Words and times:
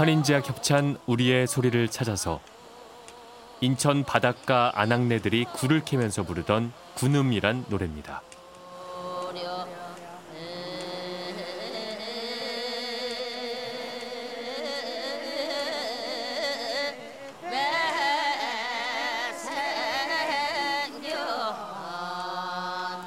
환인제와 0.00 0.40
겹찬 0.40 0.96
우리의 1.04 1.46
소리를 1.46 1.86
찾아서 1.88 2.40
인천 3.60 4.02
바닷가 4.02 4.72
아낙네들이 4.74 5.44
굴을 5.52 5.84
캐면서 5.84 6.22
부르던 6.22 6.72
군음이란 6.94 7.66
노래입니다. 7.68 8.22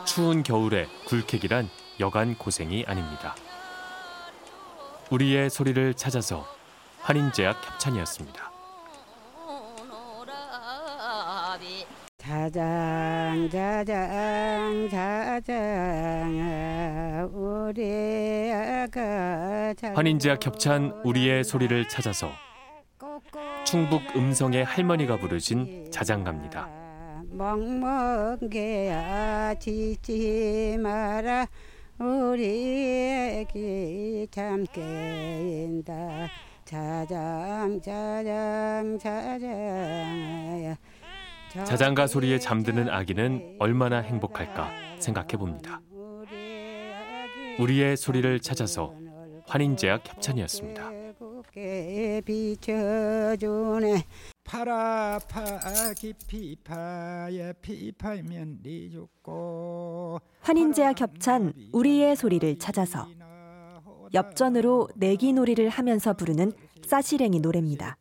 추운 0.05 0.43
겨울에 0.43 0.85
굴캐기란 1.07 1.71
여간 2.01 2.37
고생이 2.37 2.85
아닙니다. 2.85 3.35
우리의 5.09 5.49
소리를 5.49 5.95
찾아서 5.95 6.45
환인제약 7.03 7.57
협찬이었습니다. 7.73 8.51
자장 12.17 13.49
자장 13.51 14.89
자장 14.89 15.59
우리 17.33 18.51
아가 18.53 19.73
환인제약 19.93 20.45
협찬 20.45 21.01
우리의 21.03 21.43
소리를 21.43 21.89
찾아서 21.89 22.29
충북 23.65 24.01
음성의 24.15 24.63
할머니가 24.63 25.17
부르신 25.17 25.91
자장가입니다. 25.91 26.69
먹먹 27.31 28.49
게야 28.49 29.53
지지 29.55 30.77
마라 30.79 31.47
우리 31.99 33.41
애기 33.41 34.27
참 34.31 34.65
깨인다 34.71 36.29
자장 36.65 37.79
자장 37.81 38.97
자장 38.99 40.77
자장가 41.65 42.07
소리에 42.07 42.39
잠드는 42.39 42.89
아기는 42.89 43.57
얼마나 43.59 43.99
행복할까 43.99 44.71
생각해 44.99 45.37
봅니다. 45.37 45.81
우리의 47.59 47.95
소리를 47.97 48.39
찾아서 48.39 48.95
환인제약 49.45 50.07
협찬이었습니다. 50.07 50.91
비춰주네 52.25 54.03
파라파 54.43 55.93
깊이 55.95 56.55
파야 56.63 57.53
피파면 57.61 58.59
네 58.63 58.89
죽고 58.89 60.19
환인제와 60.41 60.93
겹찬 60.93 61.53
우리의 61.71 62.15
소리를 62.15 62.57
찾아서 62.57 63.07
엽전으로 64.13 64.89
내기놀이를 64.95 65.69
하면서 65.69 66.13
부르는 66.13 66.51
싸시랭이 66.85 67.39
노래입니다. 67.39 67.97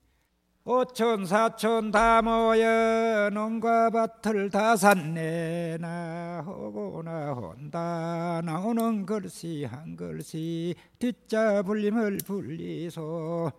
오천 0.65 1.27
사천 1.27 1.91
다 1.91 2.23
모여 2.23 3.31
농과 3.33 3.91
밭을 3.91 4.49
다 4.51 4.77
샀네 4.77 5.79
나 5.81 6.45
오고나 6.47 7.33
혼다 7.33 8.41
나오는 8.45 9.05
글씨 9.05 9.65
한 9.65 9.97
글씨 9.97 10.77
뒷자 11.01 11.63
불림을 11.63 12.19
불리소 12.25 13.51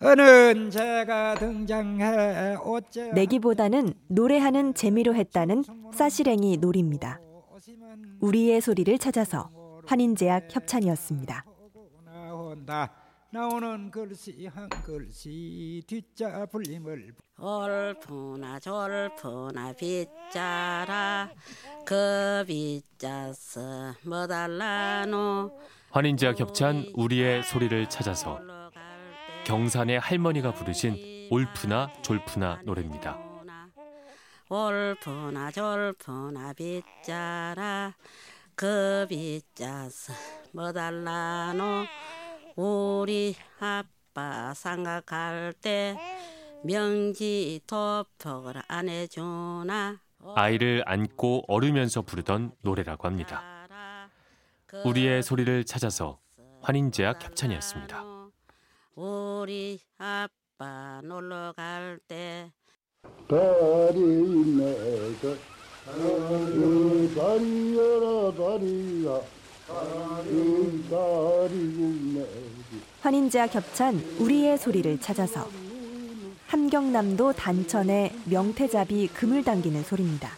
어느 0.00 0.70
제가 0.70 1.34
등장해 1.34 2.56
어째 2.64 3.12
내기보다는 3.12 3.92
노래하는 4.08 4.72
재미로 4.72 5.14
했다는 5.14 5.64
싸시랭이 5.92 6.56
놀입니다. 6.56 7.20
우리의 8.20 8.62
소리를 8.62 8.98
찾아서 8.98 9.50
환인제약 9.86 10.48
협찬이었습니다. 10.50 11.44
나오는 13.30 13.90
글씨 13.90 14.46
한 14.46 14.68
글씨 14.84 15.82
뒷자 15.86 16.44
불림을 16.46 17.14
얼푸나 17.38 18.60
졸푸나 18.60 19.72
빗자라 19.72 21.30
그 21.84 22.44
빗자서 22.46 23.94
뭐 24.04 24.26
달라노. 24.26 25.50
환인제약 25.90 26.38
협찬 26.40 26.92
우리의 26.94 27.42
소리를 27.42 27.88
찾아서 27.88 28.38
경산의 29.44 29.98
할머니가 30.00 30.52
부르신 30.52 31.28
올프나 31.30 31.90
졸프나 32.02 32.60
노래입니다. 32.64 33.18
올프나. 34.48 35.50
졸프나 35.50 36.52
빗자라 36.52 37.94
그 38.54 39.06
빗자서 39.08 40.12
뭐 40.52 40.70
달라노 40.70 41.86
우리 42.56 43.34
아빠 43.60 44.52
생각할 44.54 45.54
때 45.60 45.96
명지 46.64 47.60
토픽을 47.66 48.62
안 48.68 48.88
해주나 48.88 50.00
아이를 50.36 50.82
안고 50.86 51.44
얼으면서 51.48 52.02
부르던 52.02 52.52
노래라고 52.60 53.08
합니다. 53.08 53.42
우리의 54.84 55.22
소리를 55.22 55.64
찾아서 55.64 56.18
환인제약 56.60 57.24
협찬이었습니다. 57.24 58.04
우리 58.94 59.80
아빠 59.98 61.00
놀러 61.02 61.52
갈 61.56 61.98
때 62.06 62.52
다리 63.28 63.98
내가 64.56 65.34
다리 65.84 67.14
다리여라 67.14 68.32
다리야 68.36 69.20
다리 69.66 70.22
다리 70.32 70.51
환인제와 73.00 73.46
겹찬 73.48 74.02
우리의 74.18 74.58
소리를 74.58 75.00
찾아서 75.00 75.48
함경남도 76.46 77.32
단천의 77.32 78.12
명태잡이 78.26 79.08
금을 79.08 79.42
당기는 79.42 79.82
소리입니다. 79.82 80.30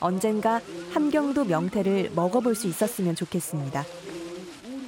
언젠가 0.00 0.60
함경도 0.92 1.44
명태를 1.44 2.12
먹어볼 2.14 2.54
수 2.54 2.66
있었으면 2.66 3.14
좋겠습니다. 3.14 3.84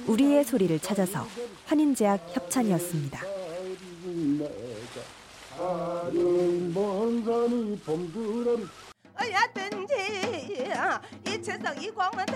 우리의 0.07 0.43
소리를 0.43 0.79
찾아서 0.79 1.27
환인제약 1.65 2.29
협찬이었습니다. 2.35 3.21
어야든지 9.19 9.93
이 11.27 11.43
세상 11.43 11.81
이 11.81 11.89
공원도 11.89 12.33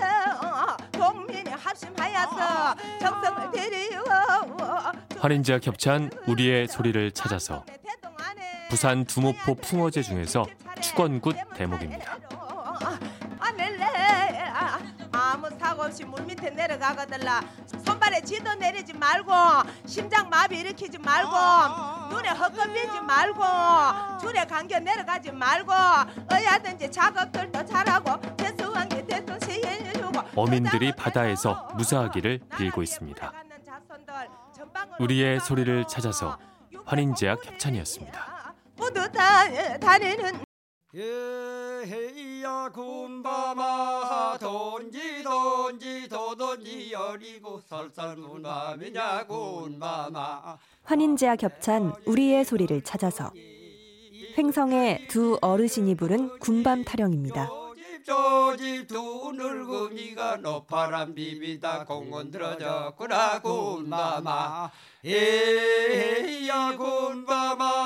국민이 0.92 1.50
합심하여서 1.50 2.74
정성을 3.00 3.50
들이워 3.52 4.02
환인제와 5.18 5.58
겹찬 5.60 6.10
우리의 6.26 6.68
소리를 6.68 7.12
찾아서 7.12 7.64
부산 8.68 9.04
두모포 9.04 9.54
풍어제 9.56 10.02
중에서 10.02 10.44
축원굿 10.80 11.36
대목입니다. 11.54 12.18
없이 15.82 16.04
물 16.04 16.22
밑에 16.22 16.50
내려가거들라 16.50 17.42
손발에 17.84 18.20
지도 18.22 18.54
내리지 18.54 18.92
말고 18.92 19.32
심장 19.86 20.28
마비 20.28 20.60
일으키지 20.60 20.98
말고 20.98 21.32
눈에 22.10 22.30
헛겁이지 22.30 23.00
말고 23.00 23.42
줄에 24.20 24.44
감겨 24.44 24.78
내려가지 24.78 25.32
말고 25.32 25.72
어야든지 26.30 26.90
작업들도 26.90 27.64
잘하고 27.64 28.36
대수한 28.36 28.88
게 28.88 29.04
대통 29.04 29.38
시해주고 29.40 30.20
어민들이 30.36 30.92
바다에서 30.94 31.68
무사하기를 31.74 32.40
빌고 32.56 32.82
있습니다. 32.82 33.32
우리의 34.98 35.40
소리를 35.40 35.84
찾아서 35.88 36.38
환인제약 36.84 37.44
협찬이었습니다. 37.46 38.54
모두 38.76 39.10
다 39.10 39.78
다니는 39.78 40.51
예헤이야 40.94 42.70
군밤아 42.74 44.36
돈지 44.38 45.22
돈지 45.22 46.06
도돈지 46.06 46.92
여리고 46.92 47.60
설산 47.66 48.42
밤이냐 48.42 49.24
군밤아 49.26 50.58
환인제와 50.84 51.36
겹찬 51.36 51.94
우리의 52.04 52.44
소리를 52.44 52.82
찾아서 52.82 53.32
횡성의 54.36 55.08
두 55.08 55.38
어르신이 55.40 55.94
부른 55.94 56.38
군밤 56.38 56.84
타령입니다. 56.84 57.48
조집 58.04 58.88
두 58.88 59.32
늙은이가 59.34 60.38
노파란 60.38 61.14
비비다 61.14 61.84
공원 61.84 62.30
들어졌구나 62.30 63.40
군마마 63.40 64.70
에야 65.04 66.76
돈지 66.76 67.81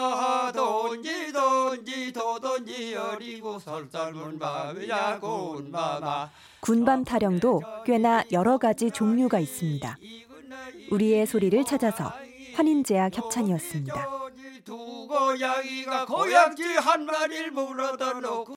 도돈지 2.37 2.95
어리고 2.95 3.59
설설문 3.59 4.39
밤이야 4.39 5.21
군마마 5.21 6.31
군밤 6.61 7.05
타령도 7.05 7.63
꽤나 7.87 8.25
여러 8.31 8.59
가지 8.59 8.91
종류가 8.91 9.39
있습니다. 9.39 9.97
우리의 10.91 11.27
소리를 11.27 11.65
찾아서 11.65 12.13
환인제약 12.55 13.17
협찬이었습니다. 13.17 14.09
두 14.65 15.07
고양이가 15.09 16.05
고양지 16.05 16.63
한 16.63 17.07
마리를 17.07 17.53
물어다 17.53 18.21
놓고 18.21 18.55